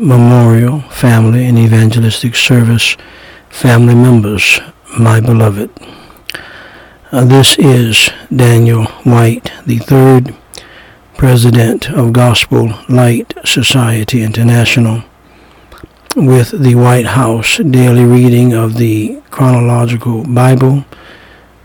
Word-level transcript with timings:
memorial, 0.00 0.80
family, 0.90 1.46
and 1.46 1.58
evangelistic 1.58 2.34
service, 2.34 2.96
family 3.48 3.94
members, 3.94 4.60
my 4.98 5.20
beloved. 5.20 5.70
Uh, 7.10 7.24
this 7.24 7.58
is 7.58 8.10
Daniel 8.34 8.84
Whyte, 9.04 9.50
the 9.66 9.78
third 9.78 10.34
president 11.16 11.90
of 11.90 12.12
Gospel 12.12 12.72
Light 12.88 13.34
Society 13.44 14.22
International, 14.22 15.02
with 16.16 16.50
the 16.50 16.74
Whyte 16.74 17.06
House 17.06 17.58
daily 17.58 18.04
reading 18.04 18.52
of 18.52 18.76
the 18.76 19.20
Chronological 19.30 20.24
Bible, 20.24 20.84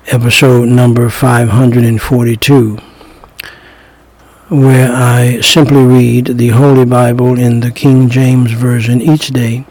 episode 0.08 0.70
number 0.70 1.10
542 1.10 2.78
where 4.50 4.92
I 4.92 5.40
simply 5.40 5.84
read 5.84 6.38
the 6.38 6.50
Holy 6.50 6.84
Bible 6.84 7.40
in 7.40 7.62
the 7.62 7.72
King 7.72 8.10
James 8.10 8.52
Version 8.52 9.02
each 9.02 9.28
day 9.30 9.66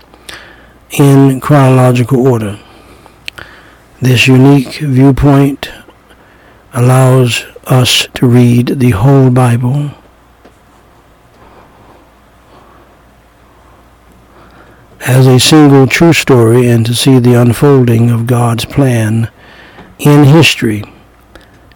in 0.90 1.40
chronological 1.40 2.26
order. 2.26 2.58
This 4.00 4.26
unique 4.26 4.76
viewpoint 4.78 5.70
allows 6.72 7.44
us 7.66 8.08
to 8.14 8.26
read 8.26 8.78
the 8.78 8.90
whole 8.90 9.30
Bible 9.30 9.90
as 15.06 15.26
a 15.26 15.38
single 15.38 15.86
true 15.86 16.14
story 16.14 16.66
and 16.66 16.86
to 16.86 16.94
see 16.94 17.18
the 17.18 17.34
unfolding 17.34 18.10
of 18.10 18.26
God's 18.26 18.64
plan 18.64 19.30
in 19.98 20.24
history 20.24 20.82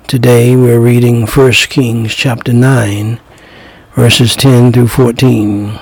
Today 0.07 0.55
we're 0.55 0.79
reading 0.79 1.27
1 1.27 1.53
Kings 1.69 2.15
chapter 2.15 2.53
9, 2.53 3.19
verses 3.97 4.37
10 4.37 4.73
through 4.73 4.87
14. 4.87 5.81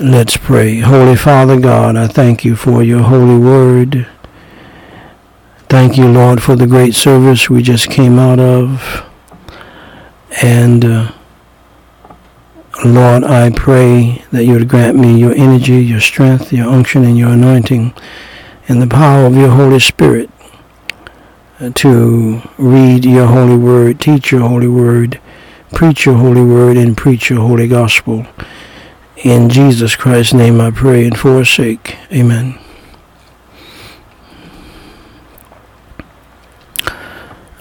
Let's 0.00 0.36
pray. 0.36 0.80
Holy 0.80 1.14
Father 1.14 1.60
God, 1.60 1.94
I 1.94 2.08
thank 2.08 2.44
you 2.44 2.56
for 2.56 2.82
your 2.82 3.02
holy 3.02 3.38
word. 3.38 4.08
Thank 5.68 5.96
you, 5.96 6.08
Lord, 6.08 6.42
for 6.42 6.56
the 6.56 6.66
great 6.66 6.96
service 6.96 7.48
we 7.48 7.62
just 7.62 7.88
came 7.88 8.18
out 8.18 8.40
of. 8.40 9.08
And 10.42 10.84
uh, 10.84 11.12
Lord, 12.84 13.22
I 13.22 13.50
pray 13.50 14.24
that 14.32 14.44
you 14.44 14.54
would 14.54 14.68
grant 14.68 14.98
me 14.98 15.20
your 15.20 15.34
energy, 15.36 15.84
your 15.84 16.00
strength, 16.00 16.52
your 16.52 16.68
unction, 16.68 17.04
and 17.04 17.16
your 17.16 17.30
anointing, 17.30 17.94
and 18.66 18.82
the 18.82 18.88
power 18.88 19.24
of 19.24 19.36
your 19.36 19.50
Holy 19.50 19.78
Spirit 19.78 20.30
to 21.74 22.42
read 22.58 23.04
your 23.04 23.26
holy 23.26 23.56
word, 23.56 24.00
teach 24.00 24.32
your 24.32 24.48
holy 24.48 24.68
word, 24.68 25.20
preach 25.72 26.04
your 26.04 26.16
holy 26.16 26.42
word, 26.42 26.76
and 26.76 26.96
preach 26.96 27.30
your 27.30 27.40
holy 27.40 27.68
gospel. 27.68 28.26
In 29.18 29.48
Jesus 29.48 29.94
Christ's 29.96 30.34
name 30.34 30.60
I 30.60 30.70
pray 30.70 31.06
and 31.06 31.18
for 31.18 31.38
his 31.38 31.50
sake. 31.50 31.96
Amen. 32.12 32.58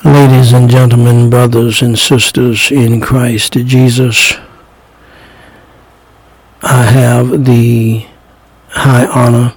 Ladies 0.04 0.52
and 0.52 0.70
gentlemen, 0.70 1.30
brothers 1.30 1.82
and 1.82 1.98
sisters 1.98 2.72
in 2.72 3.00
Christ 3.00 3.54
Jesus, 3.54 4.34
I 6.62 6.84
have 6.84 7.46
the 7.46 8.06
high 8.70 9.06
honor 9.06 9.54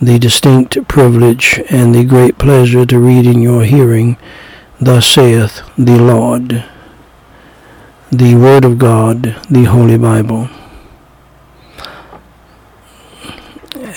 the 0.00 0.18
distinct 0.18 0.86
privilege 0.86 1.60
and 1.70 1.94
the 1.94 2.04
great 2.04 2.38
pleasure 2.38 2.86
to 2.86 2.98
read 2.98 3.26
in 3.26 3.42
your 3.42 3.64
hearing, 3.64 4.16
Thus 4.80 5.06
saith 5.06 5.62
the 5.76 5.98
Lord, 5.98 6.64
the 8.10 8.36
Word 8.36 8.64
of 8.64 8.78
God, 8.78 9.36
the 9.50 9.64
Holy 9.64 9.98
Bible. 9.98 10.48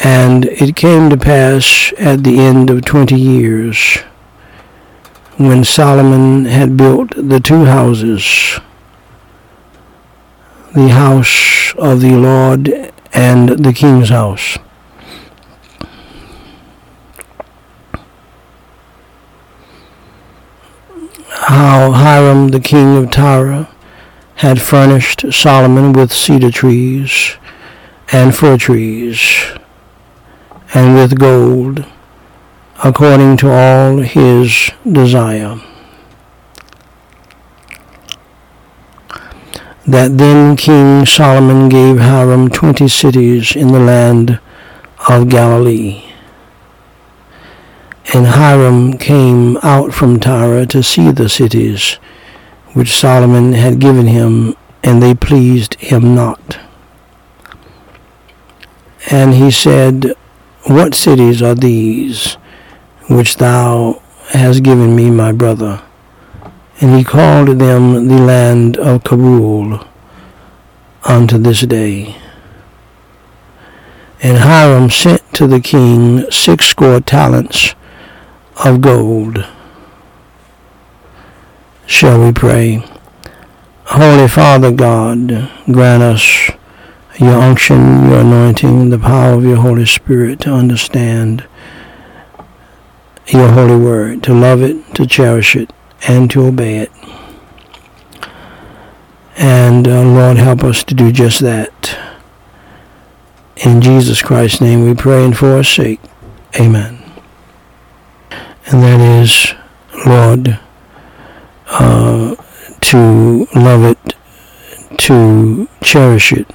And 0.03 0.45
it 0.45 0.75
came 0.75 1.11
to 1.11 1.17
pass 1.17 1.93
at 1.99 2.23
the 2.23 2.39
end 2.39 2.71
of 2.71 2.83
twenty 2.83 3.19
years, 3.19 3.97
when 5.37 5.63
Solomon 5.63 6.45
had 6.45 6.75
built 6.75 7.11
the 7.15 7.39
two 7.39 7.65
houses, 7.65 8.59
the 10.73 10.89
house 10.89 11.75
of 11.77 12.01
the 12.01 12.15
Lord 12.15 12.91
and 13.13 13.49
the 13.49 13.73
king's 13.73 14.09
house, 14.09 14.57
how 21.31 21.91
Hiram 21.91 22.49
the 22.49 22.59
king 22.59 22.97
of 22.97 23.09
Tyre 23.09 23.67
had 24.35 24.61
furnished 24.61 25.31
Solomon 25.31 25.93
with 25.93 26.11
cedar 26.11 26.51
trees 26.51 27.37
and 28.11 28.35
fir 28.35 28.57
trees 28.57 29.19
and 30.73 30.95
with 30.95 31.17
gold 31.17 31.85
according 32.83 33.37
to 33.37 33.51
all 33.51 33.97
his 33.99 34.71
desire. 34.91 35.59
That 39.87 40.17
then 40.17 40.55
King 40.57 41.05
Solomon 41.05 41.69
gave 41.69 41.99
Hiram 41.99 42.49
twenty 42.49 42.87
cities 42.87 43.55
in 43.55 43.69
the 43.69 43.79
land 43.79 44.39
of 45.07 45.29
Galilee 45.29 46.10
and 48.13 48.27
Hiram 48.27 48.97
came 48.97 49.57
out 49.63 49.93
from 49.93 50.19
Tyre 50.19 50.65
to 50.65 50.83
see 50.83 51.11
the 51.11 51.29
cities 51.29 51.93
which 52.73 52.93
Solomon 52.93 53.53
had 53.53 53.79
given 53.79 54.07
him, 54.07 54.55
and 54.83 55.01
they 55.01 55.13
pleased 55.13 55.75
him 55.75 56.13
not. 56.13 56.59
And 59.09 59.33
he 59.33 59.49
said, 59.49 60.13
What 60.67 60.93
cities 60.93 61.41
are 61.41 61.55
these 61.55 62.33
which 63.09 63.37
thou 63.37 64.01
hast 64.29 64.63
given 64.63 64.93
me, 64.93 65.09
my 65.09 65.31
brother? 65.31 65.81
And 66.81 66.97
he 66.97 67.05
called 67.05 67.59
them 67.59 68.07
the 68.07 68.21
land 68.21 68.75
of 68.77 69.03
Cabul 69.05 69.85
unto 71.05 71.37
this 71.37 71.61
day. 71.61 72.17
And 74.21 74.39
Hiram 74.39 74.89
sent 74.89 75.21
to 75.33 75.47
the 75.47 75.61
king 75.61 76.29
six 76.29 76.65
score 76.65 76.99
talents 76.99 77.73
of 78.63 78.81
gold. 78.81 79.45
Shall 81.85 82.23
we 82.23 82.31
pray? 82.31 82.83
Holy 83.85 84.27
Father 84.27 84.71
God, 84.71 85.49
grant 85.65 86.03
us 86.03 86.51
your 87.19 87.33
unction, 87.33 88.09
your 88.09 88.21
anointing, 88.21 88.89
the 88.89 88.99
power 88.99 89.33
of 89.33 89.43
your 89.43 89.57
Holy 89.57 89.85
Spirit 89.85 90.39
to 90.41 90.53
understand 90.53 91.45
your 93.27 93.49
holy 93.49 93.77
word, 93.77 94.23
to 94.23 94.33
love 94.33 94.61
it, 94.61 94.95
to 94.95 95.05
cherish 95.05 95.55
it, 95.55 95.71
and 96.07 96.29
to 96.31 96.45
obey 96.45 96.77
it. 96.77 96.91
And 99.37 99.87
uh, 99.87 100.03
Lord, 100.03 100.37
help 100.37 100.63
us 100.63 100.83
to 100.85 100.93
do 100.93 101.11
just 101.11 101.39
that. 101.41 101.99
In 103.57 103.81
Jesus 103.81 104.21
Christ's 104.21 104.61
name 104.61 104.83
we 104.83 104.93
pray 104.93 105.25
and 105.25 105.37
for 105.37 105.55
our 105.55 105.63
sake. 105.63 105.99
Amen 106.59 107.00
and 108.65 108.83
that 108.83 108.99
is, 108.99 109.53
Lord, 110.05 110.59
uh, 111.67 112.35
to 112.81 113.47
love 113.55 113.83
it, 113.83 114.15
to 114.97 115.67
cherish 115.81 116.33
it, 116.33 116.47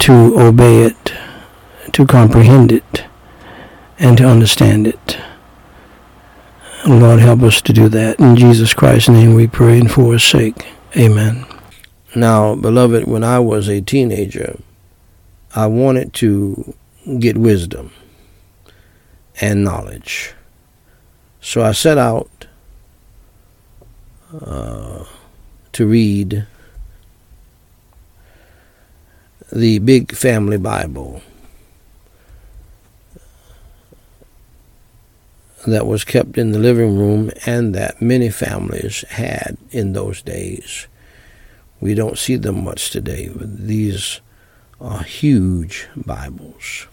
to 0.00 0.38
obey 0.38 0.82
it, 0.82 1.12
to 1.92 2.06
comprehend 2.06 2.72
it, 2.72 3.04
and 3.98 4.16
to 4.18 4.26
understand 4.26 4.86
it. 4.86 5.18
Lord, 6.86 7.20
help 7.20 7.42
us 7.42 7.60
to 7.62 7.72
do 7.72 7.88
that. 7.88 8.18
In 8.20 8.36
Jesus 8.36 8.72
Christ's 8.72 9.08
name 9.08 9.34
we 9.34 9.46
pray 9.46 9.80
and 9.80 9.90
for 9.90 10.12
his 10.12 10.22
sake. 10.22 10.66
Amen. 10.96 11.44
Now, 12.14 12.54
beloved, 12.54 13.06
when 13.06 13.22
I 13.22 13.38
was 13.40 13.68
a 13.68 13.80
teenager, 13.80 14.58
I 15.54 15.66
wanted 15.66 16.14
to 16.14 16.74
get 17.18 17.36
wisdom 17.36 17.92
and 19.40 19.64
knowledge. 19.64 20.34
So 21.40 21.62
I 21.62 21.72
set 21.72 21.98
out 21.98 22.46
uh, 24.32 25.04
to 25.72 25.86
read 25.86 26.46
the 29.52 29.78
Big 29.78 30.14
Family 30.14 30.58
Bible 30.58 31.22
that 35.66 35.86
was 35.86 36.04
kept 36.04 36.38
in 36.38 36.52
the 36.52 36.58
living 36.58 36.98
room 36.98 37.30
and 37.46 37.74
that 37.74 38.00
many 38.00 38.30
families 38.30 39.02
had 39.08 39.56
in 39.70 39.92
those 39.92 40.22
days. 40.22 40.86
We 41.80 41.94
don't 41.94 42.18
see 42.18 42.36
them 42.36 42.64
much 42.64 42.90
today. 42.90 43.30
These 43.34 44.20
are 44.80 45.02
huge 45.02 45.88
Bibles. 45.96 46.86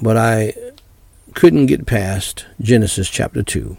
But 0.00 0.16
I 0.16 0.54
couldn't 1.38 1.66
get 1.66 1.86
past 1.86 2.46
Genesis 2.60 3.08
chapter 3.08 3.44
2 3.44 3.76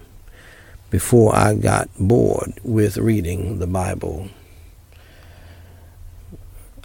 before 0.89 1.35
I 1.35 1.55
got 1.55 1.89
bored 1.99 2.53
with 2.63 2.95
reading 2.95 3.59
the 3.59 3.67
Bible. 3.67 4.29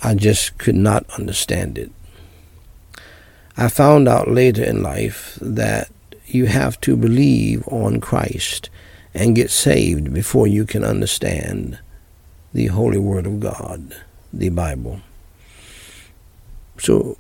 I 0.03 0.17
just 0.17 0.59
could 0.59 0.75
not 0.75 1.07
understand 1.17 1.79
it. 1.79 1.93
I 3.57 3.69
found 3.69 4.09
out 4.09 4.27
later 4.27 4.65
in 4.65 4.83
life 4.83 5.39
that 5.41 5.91
you 6.27 6.47
have 6.47 6.81
to 6.81 6.97
believe 6.97 7.63
on 7.69 8.01
Christ 8.01 8.69
and 9.15 9.37
get 9.37 9.53
saved 9.53 10.13
before 10.13 10.49
you 10.49 10.67
can 10.67 10.83
understand 10.83 11.79
the 12.53 12.67
Holy 12.67 12.99
Word 12.99 13.27
of 13.27 13.39
God, 13.39 13.97
the 14.33 14.49
Bible. 14.49 15.03
So, 16.79 17.17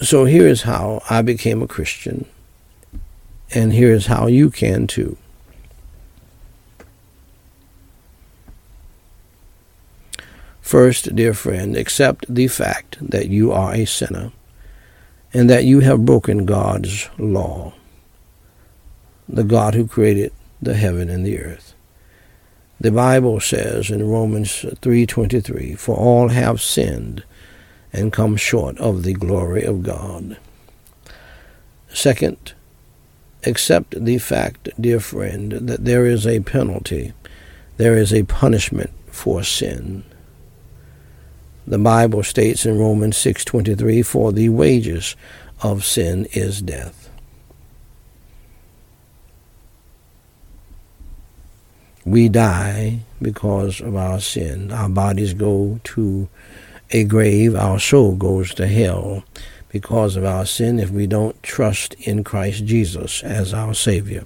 so 0.00 0.24
here 0.24 0.46
is 0.46 0.62
how 0.62 1.02
I 1.10 1.22
became 1.22 1.62
a 1.62 1.66
Christian, 1.66 2.26
and 3.54 3.72
here 3.72 3.92
is 3.92 4.06
how 4.06 4.26
you 4.26 4.50
can 4.50 4.86
too. 4.86 5.16
First, 10.60 11.14
dear 11.14 11.32
friend, 11.32 11.76
accept 11.76 12.26
the 12.28 12.48
fact 12.48 12.96
that 13.00 13.28
you 13.28 13.52
are 13.52 13.72
a 13.72 13.84
sinner 13.84 14.32
and 15.32 15.48
that 15.48 15.64
you 15.64 15.80
have 15.80 16.04
broken 16.04 16.44
God's 16.44 17.08
law, 17.18 17.72
the 19.28 19.44
God 19.44 19.74
who 19.74 19.86
created 19.86 20.32
the 20.60 20.74
heaven 20.74 21.08
and 21.08 21.24
the 21.24 21.38
earth. 21.38 21.74
The 22.80 22.90
Bible 22.90 23.38
says 23.40 23.90
in 23.90 24.08
Romans 24.08 24.64
3:23, 24.82 25.74
"For 25.74 25.96
all 25.96 26.28
have 26.28 26.60
sinned 26.60 27.22
and 27.92 28.12
come 28.12 28.36
short 28.36 28.76
of 28.78 29.02
the 29.02 29.14
glory 29.14 29.62
of 29.62 29.82
God." 29.82 30.36
Second, 31.92 32.54
accept 33.46 34.04
the 34.04 34.18
fact, 34.18 34.68
dear 34.80 35.00
friend, 35.00 35.52
that 35.52 35.84
there 35.84 36.06
is 36.06 36.26
a 36.26 36.40
penalty, 36.40 37.12
there 37.76 37.96
is 37.96 38.12
a 38.12 38.24
punishment 38.24 38.90
for 39.10 39.42
sin. 39.42 40.04
The 41.66 41.78
Bible 41.78 42.22
states 42.22 42.64
in 42.64 42.78
Romans 42.78 43.16
6:23, 43.16 44.02
"For 44.02 44.32
the 44.32 44.48
wages 44.50 45.16
of 45.62 45.84
sin 45.84 46.26
is 46.32 46.62
death." 46.62 47.08
We 52.04 52.28
die 52.28 53.00
because 53.20 53.80
of 53.80 53.96
our 53.96 54.20
sin. 54.20 54.70
Our 54.70 54.88
bodies 54.88 55.34
go 55.34 55.80
to 55.82 56.28
a 56.92 57.02
grave. 57.02 57.56
Our 57.56 57.80
soul 57.80 58.14
goes 58.14 58.54
to 58.54 58.68
hell 58.68 59.24
because 59.76 60.16
of 60.16 60.24
our 60.24 60.46
sin 60.46 60.78
if 60.78 60.88
we 60.90 61.06
don't 61.06 61.42
trust 61.42 61.92
in 61.94 62.24
Christ 62.24 62.64
Jesus 62.64 63.22
as 63.22 63.52
our 63.52 63.74
Savior. 63.74 64.24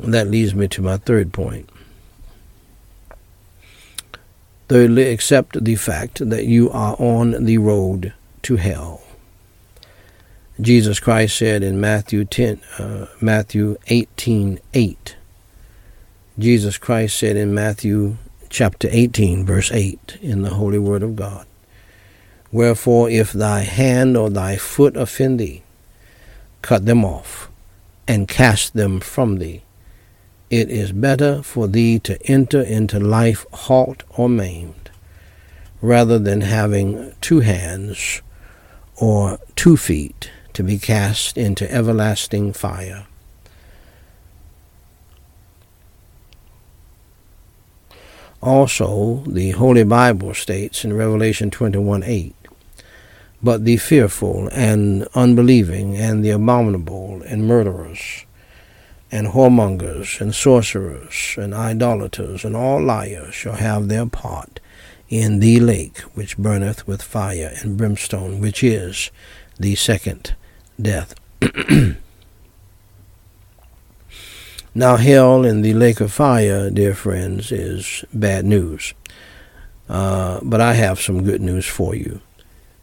And 0.00 0.14
that 0.14 0.28
leads 0.28 0.54
me 0.54 0.68
to 0.68 0.82
my 0.82 0.98
third 0.98 1.32
point. 1.32 1.68
Thirdly, 4.68 5.10
accept 5.10 5.64
the 5.64 5.74
fact 5.74 6.28
that 6.30 6.44
you 6.44 6.70
are 6.70 6.94
on 7.00 7.44
the 7.44 7.58
road 7.58 8.12
to 8.42 8.54
hell. 8.54 9.02
Jesus 10.60 11.00
Christ 11.00 11.36
said 11.36 11.64
in 11.64 11.80
Matthew 11.80 12.24
10, 12.24 12.60
uh, 12.78 13.06
Matthew 13.20 13.78
18, 13.88 14.60
8. 14.72 15.16
Jesus 16.38 16.78
Christ 16.78 17.18
said 17.18 17.36
in 17.36 17.52
Matthew 17.52 18.18
chapter 18.48 18.88
18, 18.92 19.44
verse 19.44 19.72
8, 19.72 20.18
in 20.22 20.42
the 20.42 20.50
Holy 20.50 20.78
Word 20.78 21.02
of 21.02 21.16
God, 21.16 21.46
Wherefore, 22.52 23.08
if 23.08 23.32
thy 23.32 23.60
hand 23.60 24.16
or 24.16 24.28
thy 24.28 24.56
foot 24.56 24.96
offend 24.96 25.38
thee, 25.38 25.62
cut 26.62 26.84
them 26.84 27.04
off, 27.04 27.48
and 28.08 28.28
cast 28.28 28.74
them 28.74 29.00
from 29.00 29.38
thee. 29.38 29.62
It 30.50 30.68
is 30.68 30.90
better 30.90 31.42
for 31.42 31.68
thee 31.68 32.00
to 32.00 32.20
enter 32.26 32.60
into 32.60 32.98
life 32.98 33.46
halt 33.52 34.02
or 34.10 34.28
maimed, 34.28 34.90
rather 35.80 36.18
than 36.18 36.40
having 36.40 37.12
two 37.20 37.40
hands 37.40 38.20
or 38.96 39.38
two 39.54 39.76
feet 39.76 40.30
to 40.52 40.64
be 40.64 40.78
cast 40.78 41.38
into 41.38 41.70
everlasting 41.72 42.52
fire. 42.52 43.06
Also, 48.42 49.22
the 49.26 49.50
Holy 49.50 49.84
Bible 49.84 50.32
states 50.32 50.82
in 50.82 50.94
Revelation 50.94 51.50
21 51.50 52.02
8, 52.02 52.39
But 53.42 53.64
the 53.64 53.78
fearful 53.78 54.48
and 54.52 55.08
unbelieving 55.14 55.96
and 55.96 56.24
the 56.24 56.30
abominable 56.30 57.22
and 57.26 57.46
murderers 57.46 58.26
and 59.12 59.28
whoremongers, 59.28 60.20
and 60.20 60.34
sorcerers, 60.34 61.34
and 61.36 61.52
idolaters, 61.52 62.44
and 62.44 62.54
all 62.54 62.80
liars 62.80 63.34
shall 63.34 63.54
have 63.54 63.88
their 63.88 64.06
part 64.06 64.60
in 65.08 65.40
the 65.40 65.58
lake 65.58 65.98
which 66.14 66.38
burneth 66.38 66.86
with 66.86 67.02
fire 67.02 67.52
and 67.60 67.76
brimstone, 67.76 68.40
which 68.40 68.62
is 68.62 69.10
the 69.58 69.74
second 69.74 70.34
death. 70.80 71.14
now, 74.74 74.96
hell 74.96 75.44
and 75.44 75.64
the 75.64 75.74
lake 75.74 76.00
of 76.00 76.12
fire, 76.12 76.70
dear 76.70 76.94
friends, 76.94 77.50
is 77.50 78.04
bad 78.14 78.44
news. 78.44 78.94
Uh, 79.88 80.38
but 80.42 80.60
I 80.60 80.74
have 80.74 81.00
some 81.00 81.24
good 81.24 81.40
news 81.40 81.66
for 81.66 81.96
you. 81.96 82.20